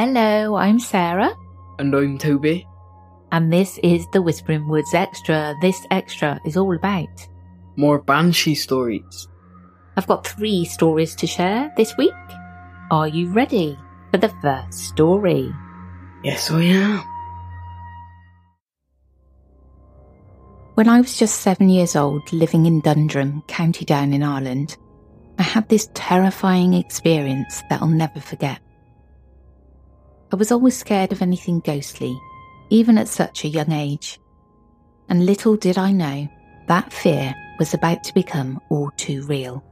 [0.00, 1.36] Hello, I'm Sarah,
[1.78, 2.64] And I'm Tobie.
[3.32, 5.54] and this is the Whispering Woods Extra.
[5.60, 7.28] This extra is all about.
[7.76, 9.28] More Banshee stories.
[9.98, 12.14] I've got three stories to share this week.
[12.90, 13.78] Are you ready
[14.10, 15.52] for the first story?
[16.24, 17.04] Yes, I am.
[20.76, 24.78] When I was just seven years old, living in Dundrum, County Down in Ireland,
[25.38, 28.60] I had this terrifying experience that I'll never forget.
[30.32, 32.16] I was always scared of anything ghostly,
[32.70, 34.20] even at such a young age.
[35.08, 36.28] And little did I know
[36.68, 39.64] that fear was about to become all too real.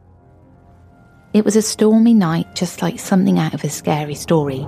[1.32, 4.66] It was a stormy night, just like something out of a scary story.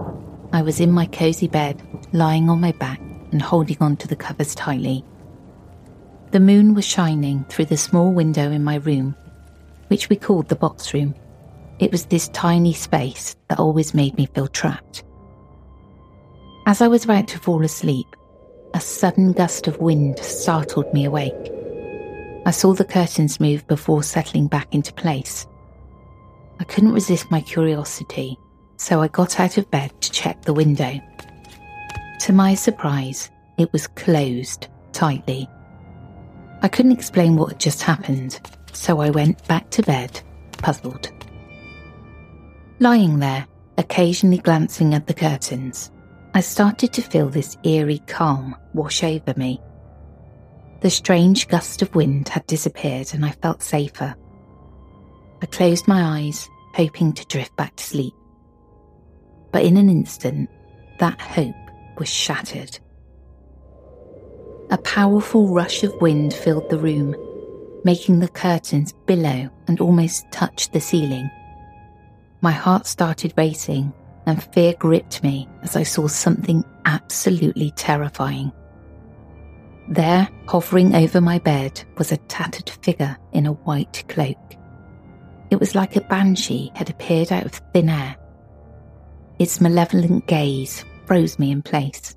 [0.53, 3.01] I was in my cosy bed, lying on my back
[3.33, 5.05] and holding onto the covers tightly.
[6.31, 9.17] The moon was shining through the small window in my room,
[9.89, 11.17] which we called the box room.
[11.81, 15.03] It was this tiny space that always made me feel trapped.
[16.71, 18.15] As I was about to fall asleep,
[18.75, 21.35] a sudden gust of wind startled me awake.
[22.47, 25.49] I saw the curtains move before settling back into place.
[26.61, 28.39] I couldn't resist my curiosity,
[28.77, 31.01] so I got out of bed to check the window.
[32.21, 35.49] To my surprise, it was closed tightly.
[36.63, 38.39] I couldn't explain what had just happened,
[38.73, 40.21] so I went back to bed,
[40.59, 41.11] puzzled.
[42.79, 45.91] Lying there, occasionally glancing at the curtains,
[46.33, 49.61] I started to feel this eerie calm wash over me.
[50.81, 54.15] The strange gust of wind had disappeared and I felt safer.
[55.43, 58.15] I closed my eyes, hoping to drift back to sleep.
[59.51, 60.49] But in an instant,
[61.01, 61.57] that hope
[61.99, 62.79] was shattered.
[64.71, 67.17] A powerful rush of wind filled the room,
[67.83, 71.29] making the curtains billow and almost touch the ceiling.
[72.41, 73.93] My heart started racing
[74.31, 78.53] and fear gripped me as I saw something absolutely terrifying.
[79.89, 84.39] There, hovering over my bed, was a tattered figure in a white cloak.
[85.51, 88.17] It was like a banshee had appeared out of thin air.
[89.41, 92.15] Its malevolent gaze froze me in place.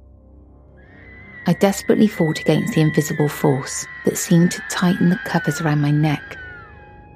[1.47, 5.91] I desperately fought against the invisible force that seemed to tighten the covers around my
[5.91, 6.38] neck.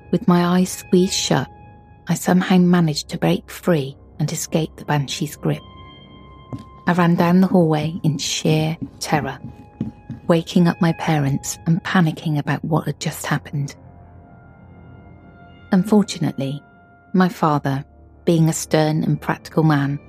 [0.10, 1.48] With my eyes squeezed shut,
[2.08, 5.62] I somehow managed to break free and escape the banshee's grip.
[6.88, 9.40] I ran down the hallway in sheer terror,
[10.28, 13.76] waking up my parents and panicking about what had just happened.
[15.72, 16.62] Unfortunately,
[17.14, 17.84] my father,
[18.24, 20.00] being a stern and practical man,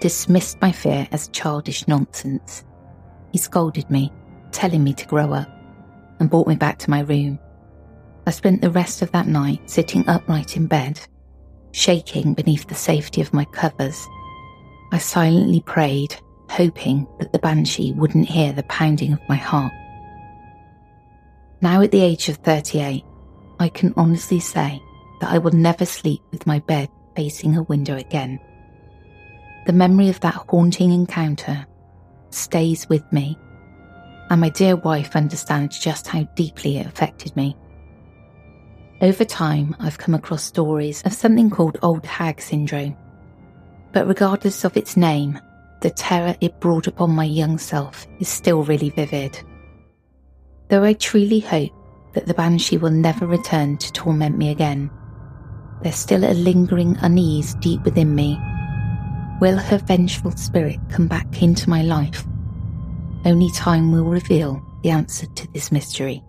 [0.00, 2.64] dismissed my fear as childish nonsense.
[3.30, 4.12] He scolded me,
[4.52, 5.48] telling me to grow up,
[6.18, 7.38] and brought me back to my room.
[8.26, 11.00] I spent the rest of that night sitting upright in bed,
[11.72, 14.06] shaking beneath the safety of my covers.
[14.92, 16.14] I silently prayed,
[16.48, 19.72] hoping that the banshee wouldn't hear the pounding of my heart.
[21.60, 23.04] Now, at the age of 38,
[23.58, 24.82] I can honestly say
[25.20, 28.40] that I will never sleep with my bed facing a window again.
[29.66, 31.66] The memory of that haunting encounter
[32.30, 33.38] stays with me,
[34.28, 37.56] and my dear wife understands just how deeply it affected me.
[39.02, 42.96] Over time, I've come across stories of something called old hag syndrome.
[43.92, 45.40] But regardless of its name,
[45.80, 49.42] the terror it brought upon my young self is still really vivid.
[50.68, 51.72] Though I truly hope
[52.14, 54.88] that the banshee will never return to torment me again,
[55.82, 58.38] there's still a lingering unease deep within me.
[59.40, 62.24] Will her vengeful spirit come back into my life?
[63.24, 66.22] Only time will reveal the answer to this mystery.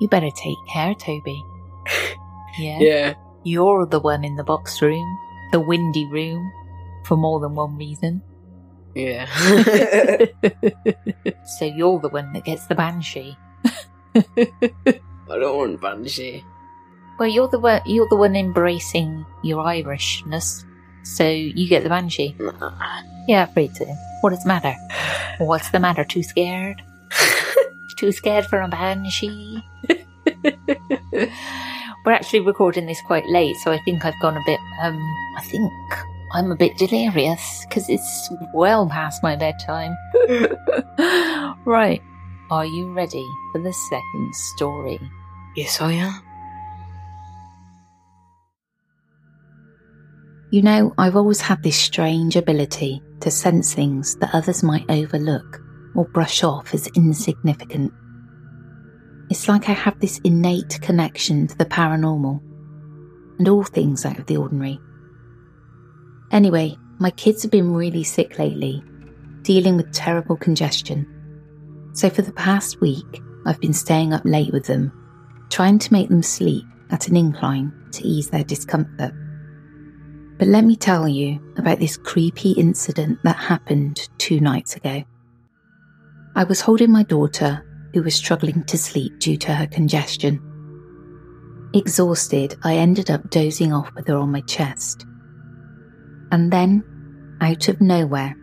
[0.00, 1.42] You better take care, Tobie.
[2.58, 2.78] Yeah?
[2.80, 3.14] Yeah.
[3.44, 5.06] You're the one in the box room,
[5.52, 6.50] the windy room,
[7.04, 8.22] for more than one reason.
[8.94, 9.26] Yeah.
[11.46, 13.36] so you're the one that gets the banshee.
[14.14, 16.44] I don't want Banshee.
[17.18, 17.82] Well, you're the one.
[17.86, 20.64] You're the one embracing your Irishness,
[21.04, 22.34] so you get the banshee.
[22.38, 22.72] Nah.
[23.28, 23.84] Yeah, afraid to.
[24.22, 24.74] What does the matter?
[25.44, 26.04] What's the matter?
[26.04, 26.82] Too scared?
[27.96, 29.62] Too scared for a banshee?
[32.04, 34.58] We're actually recording this quite late, so I think I've gone a bit.
[34.82, 34.98] Um,
[35.36, 35.72] I think
[36.32, 39.94] I'm a bit delirious because it's well past my bedtime.
[41.66, 42.00] right,
[42.50, 44.98] are you ready for the second story?
[45.56, 46.22] Yes, I am.
[50.50, 55.60] You know, I've always had this strange ability to sense things that others might overlook
[55.94, 57.92] or brush off as insignificant.
[59.30, 62.40] It's like I have this innate connection to the paranormal
[63.38, 64.80] and all things out of the ordinary.
[66.32, 68.82] Anyway, my kids have been really sick lately,
[69.42, 71.06] dealing with terrible congestion.
[71.92, 74.92] So for the past week, I've been staying up late with them,
[75.48, 79.14] trying to make them sleep at an incline to ease their discomfort.
[80.38, 85.04] But let me tell you about this creepy incident that happened two nights ago.
[86.34, 90.40] I was holding my daughter, who was struggling to sleep due to her congestion.
[91.74, 95.04] Exhausted, I ended up dozing off with her on my chest.
[96.32, 96.84] And then,
[97.40, 98.36] out of nowhere,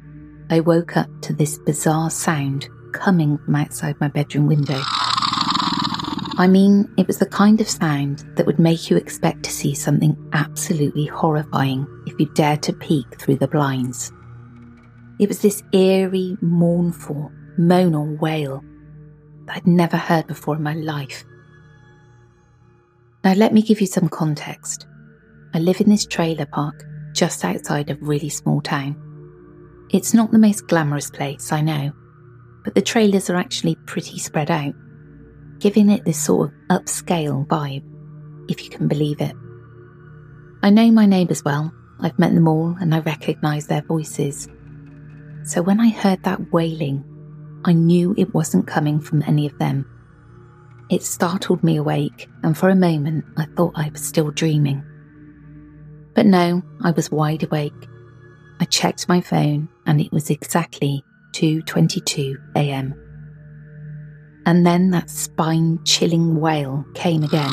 [0.49, 4.81] I woke up to this bizarre sound coming from outside my bedroom window.
[6.39, 9.73] I mean, it was the kind of sound that would make you expect to see
[9.73, 14.11] something absolutely horrifying if you dared to peek through the blinds.
[15.19, 18.63] It was this eerie, mournful, moan or wail
[19.47, 21.25] that I'd never heard before in my life.
[23.23, 24.85] Now, let me give you some context.
[25.53, 26.83] I live in this trailer park
[27.13, 28.95] just outside a really small town.
[29.91, 31.91] It's not the most glamorous place, I know,
[32.63, 34.75] but the trailers are actually pretty spread out
[35.59, 37.83] giving it this sort of upscale vibe,
[38.49, 39.35] if you can believe it.
[40.61, 44.47] I know my neighbours well, I've met them all and I recognise their voices.
[45.43, 47.03] So when I heard that wailing,
[47.65, 49.85] I knew it wasn't coming from any of them.
[50.89, 54.83] It startled me awake, and for a moment I thought I was still dreaming.
[56.13, 57.87] But no, I was wide awake.
[58.59, 62.95] I checked my phone and it was exactly 2:22 a.m.
[64.45, 67.51] And then that spine chilling wail came again.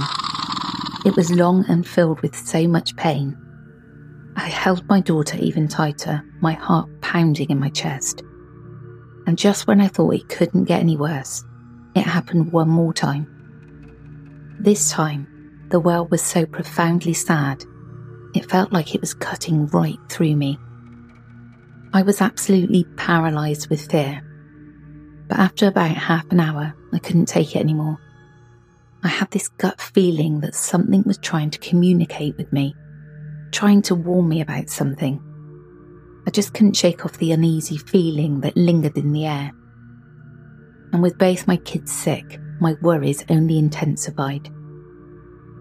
[1.05, 3.37] It was long and filled with so much pain.
[4.37, 8.23] I held my daughter even tighter, my heart pounding in my chest.
[9.27, 11.45] And just when I thought it couldn't get any worse,
[11.95, 13.27] it happened one more time.
[14.61, 17.65] This time, the wail was so profoundly sad,
[18.35, 20.59] it felt like it was cutting right through me.
[21.93, 24.23] I was absolutely paralysed with fear
[25.29, 27.99] but after about half an hour, I couldn't take it anymore.
[29.03, 32.75] I had this gut feeling that something was trying to communicate with me,
[33.51, 35.23] trying to warn me about something.
[36.27, 39.53] I just couldn't shake off the uneasy feeling that lingered in the air.
[40.93, 44.49] And with both my kids sick, my worries only intensified.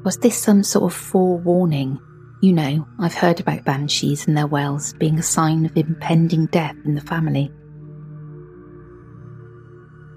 [0.05, 1.99] Was this some sort of forewarning?
[2.41, 6.75] You know, I've heard about banshees and their wails being a sign of impending death
[6.85, 7.51] in the family.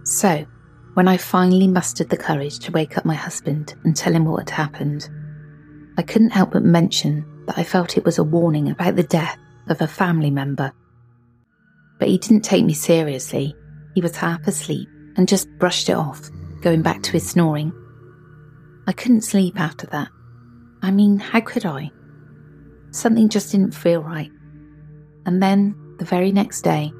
[0.04, 0.46] So,
[0.94, 4.48] when I finally mustered the courage to wake up my husband and tell him what
[4.48, 5.08] had happened,
[5.98, 9.38] I couldn't help but mention that I felt it was a warning about the death
[9.68, 10.72] of a family member.
[11.98, 13.54] But he didn't take me seriously.
[13.94, 16.28] He was half asleep and just brushed it off,
[16.60, 17.72] going back to his snoring.
[18.86, 20.08] I couldn't sleep after that.
[20.82, 21.90] I mean, how could I?
[22.90, 24.30] Something just didn't feel right.
[25.24, 26.92] And then, the very next day,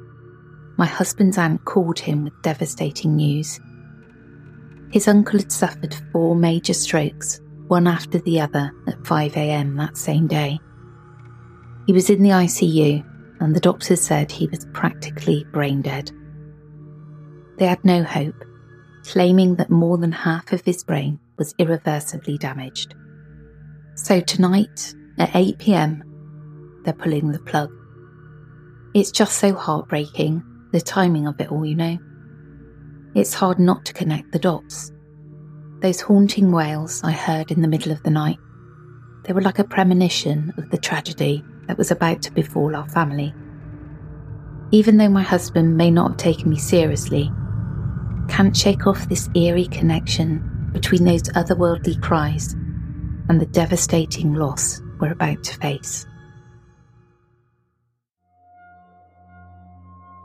[0.77, 3.59] my husband's aunt called him with devastating news.
[4.91, 10.27] His uncle had suffered four major strokes, one after the other, at 5am that same
[10.27, 10.59] day.
[11.87, 13.01] He was in the ICU,
[13.39, 16.11] and the doctors said he was practically brain dead.
[17.57, 18.43] They had no hope,
[19.05, 22.93] claiming that more than half of his brain was irreversibly damaged.
[23.95, 26.03] So tonight, at 8 pm,
[26.83, 27.71] they're pulling the plug.
[28.93, 31.97] It's just so heartbreaking, the timing of it all, you know.
[33.15, 34.91] It's hard not to connect the dots.
[35.79, 38.39] Those haunting wails I heard in the middle of the night,
[39.23, 43.33] they were like a premonition of the tragedy that was about to befall our family.
[44.71, 47.31] Even though my husband may not have taken me seriously,
[48.27, 52.53] can't shake off this eerie connection between those otherworldly cries
[53.29, 56.05] and the devastating loss we're about to face.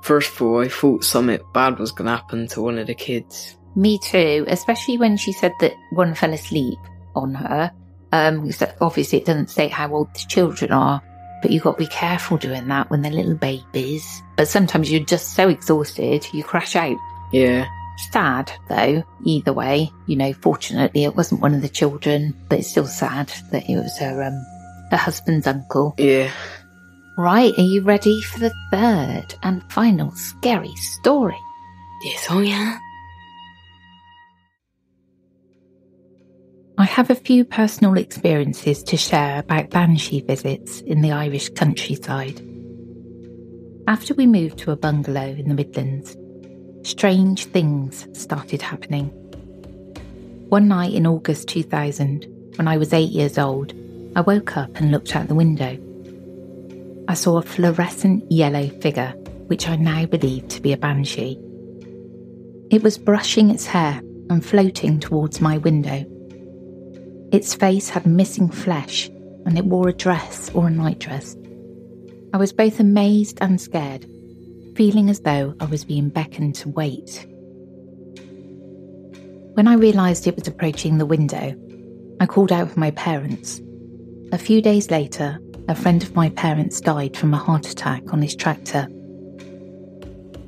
[0.03, 2.95] First of all, I thought something bad was going to happen to one of the
[2.95, 3.57] kids.
[3.77, 6.79] Me too, especially when she said that one fell asleep
[7.15, 7.71] on her.
[8.11, 11.01] Um, obviously, it doesn't say how old the children are,
[11.43, 14.23] but you've got to be careful doing that when they're little babies.
[14.37, 16.97] But sometimes you're just so exhausted, you crash out.
[17.33, 17.67] Yeah.
[18.11, 19.91] Sad, though, either way.
[20.07, 23.77] You know, fortunately, it wasn't one of the children, but it's still sad that it
[23.77, 24.45] was her, um,
[24.91, 25.95] her husband's uncle.
[25.99, 26.31] Yeah.
[27.19, 31.39] Right, are you ready for the third and final scary story?
[32.03, 32.79] Yes, oh yeah.
[36.79, 42.41] I have a few personal experiences to share about banshee visits in the Irish countryside.
[43.87, 46.17] After we moved to a bungalow in the Midlands,
[46.83, 49.09] strange things started happening.
[50.49, 52.27] One night in August 2000,
[52.57, 53.75] when I was eight years old,
[54.17, 55.79] I woke up and looked out the window.
[57.07, 59.11] I saw a fluorescent yellow figure,
[59.49, 61.39] which I now believe to be a banshee.
[62.71, 64.01] It was brushing its hair
[64.31, 66.07] and floating towards my window.
[67.33, 69.09] Its face had missing flesh,
[69.47, 71.35] and it wore a dress or a nightdress.
[72.35, 74.07] I was both amazed and scared,
[74.77, 77.27] feeling as though I was being beckoned to wait.
[79.55, 81.57] When I realised it was approaching the window,
[82.21, 83.63] I called out for my parents.
[84.33, 88.21] A few days later, a friend of my parents died from a heart attack on
[88.21, 88.89] his tractor.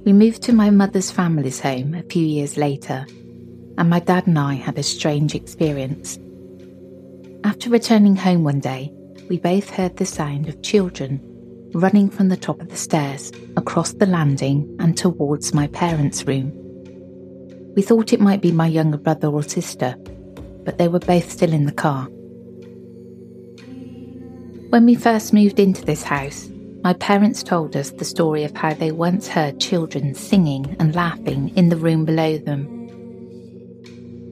[0.05, 3.07] We moved to my mother's family's home a few years later,
[3.79, 6.19] and my dad and I had a strange experience.
[7.45, 8.91] After returning home one day,
[9.29, 11.21] we both heard the sound of children
[11.75, 16.53] running from the top of the stairs across the landing and towards my parents' room.
[17.77, 19.95] We thought it might be my younger brother or sister,
[20.65, 22.07] but they were both still in the car.
[24.71, 26.49] When we first moved into this house,
[26.83, 31.55] my parents told us the story of how they once heard children singing and laughing
[31.57, 32.71] in the room below them.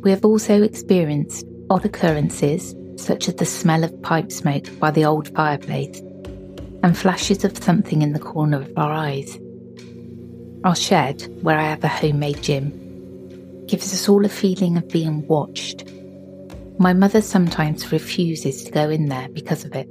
[0.01, 5.05] We have also experienced odd occurrences, such as the smell of pipe smoke by the
[5.05, 6.01] old fireplace,
[6.83, 9.39] and flashes of something in the corner of our eyes.
[10.65, 15.27] Our shed, where I have a homemade gym, gives us all a feeling of being
[15.27, 15.85] watched.
[16.79, 19.89] My mother sometimes refuses to go in there because of it.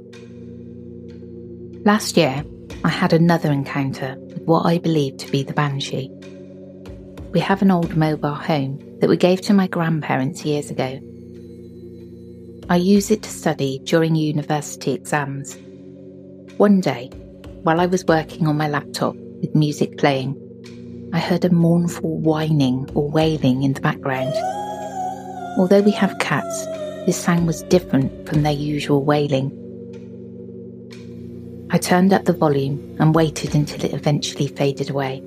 [1.84, 2.44] Last year,
[2.84, 6.10] I had another encounter with what I believe to be the Banshee.
[7.32, 11.00] We have an old mobile home that we gave to my grandparents years ago.
[12.72, 15.58] I use it to study during university exams.
[16.56, 17.08] One day,
[17.64, 22.88] while I was working on my laptop with music playing, I heard a mournful whining
[22.94, 24.32] or wailing in the background.
[25.58, 26.64] Although we have cats,
[27.04, 29.50] this sound was different from their usual wailing.
[31.70, 35.22] I turned up the volume and waited until it eventually faded away.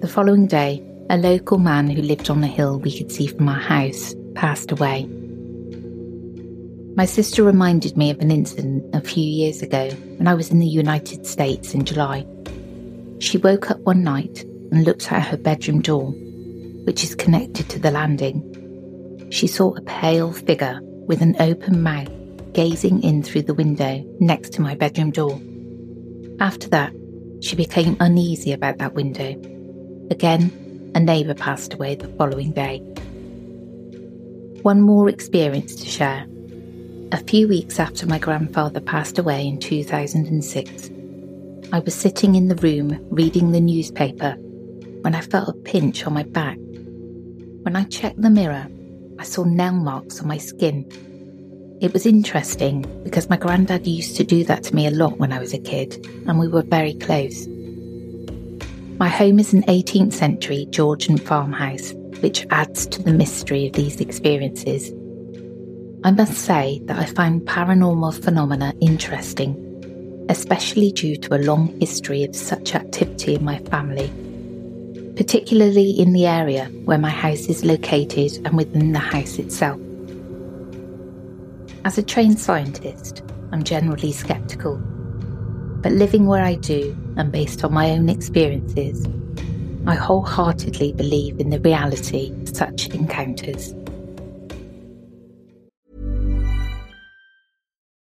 [0.00, 3.50] The following day, a local man who lived on a hill we could see from
[3.50, 5.06] our house passed away.
[6.94, 10.58] My sister reminded me of an incident a few years ago when I was in
[10.58, 12.26] the United States in July.
[13.18, 16.10] She woke up one night and looked at her bedroom door,
[16.84, 19.26] which is connected to the landing.
[19.30, 22.10] She saw a pale figure with an open mouth
[22.52, 25.40] gazing in through the window next to my bedroom door.
[26.40, 26.92] After that,
[27.40, 29.30] she became uneasy about that window.
[30.10, 32.80] Again, a neighbour passed away the following day.
[34.60, 36.26] One more experience to share.
[37.12, 40.90] A few weeks after my grandfather passed away in 2006,
[41.70, 44.32] I was sitting in the room reading the newspaper
[45.02, 48.66] when I felt a pinch on my back When I checked the mirror,
[49.18, 50.86] I saw nail marks on my skin.
[51.82, 55.34] It was interesting because my granddad used to do that to me a lot when
[55.34, 57.46] I was a kid, and we were very close.
[58.96, 64.00] My home is an 18th century Georgian farmhouse, which adds to the mystery of these
[64.00, 64.90] experiences.
[66.04, 72.24] I must say that I find paranormal phenomena interesting, especially due to a long history
[72.24, 74.10] of such activity in my family,
[75.14, 79.80] particularly in the area where my house is located and within the house itself.
[81.84, 84.78] As a trained scientist, I'm generally skeptical,
[85.82, 89.06] but living where I do and based on my own experiences,
[89.86, 93.72] I wholeheartedly believe in the reality of such encounters.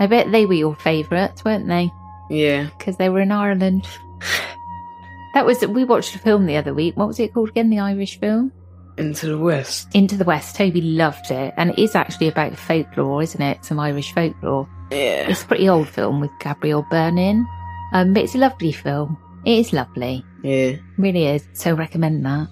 [0.00, 1.90] I bet they were your favourites, weren't they?
[2.30, 2.68] Yeah.
[2.78, 3.86] Because they were in Ireland.
[5.34, 6.96] That was we watched a film the other week.
[6.96, 7.70] What was it called again?
[7.70, 8.50] The Irish film
[8.98, 9.88] Into the West.
[9.94, 10.56] Into the West.
[10.56, 13.64] Tobie loved it, and it is actually about folklore, isn't it?
[13.64, 14.68] Some Irish folklore.
[14.90, 15.28] Yeah.
[15.30, 17.46] It's a pretty old film with Gabriel Byrne
[17.92, 19.16] um, but it's a lovely film.
[19.44, 20.72] It is lovely, Yeah.
[20.98, 21.46] really is.
[21.52, 22.48] So recommend that.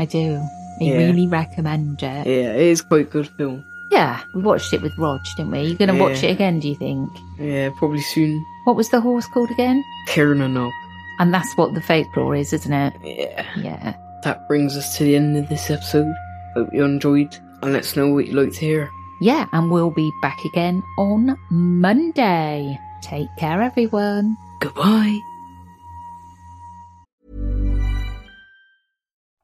[0.00, 0.40] I do.
[0.80, 0.96] I Yeah.
[0.96, 2.26] really recommend it.
[2.26, 3.64] Yeah, it is quite good film.
[3.90, 5.62] Yeah, we watched it with Rog, didn't we?
[5.62, 7.10] You're going to watch it again, do you think?
[7.38, 8.44] Yeah, probably soon.
[8.64, 9.84] What was the horse called again?
[10.08, 10.40] Kieran
[11.18, 12.94] and that's what the folklore is, isn't it?
[13.02, 13.46] Yeah.
[13.56, 13.96] Yeah.
[14.22, 16.12] That brings us to the end of this episode.
[16.54, 18.90] Hope you enjoyed and let us know what you'd like to hear.
[19.20, 22.78] Yeah, and we'll be back again on Monday.
[23.02, 24.36] Take care, everyone.
[24.60, 25.18] Goodbye.